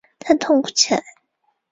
[0.17, 1.03] 他痛哭起来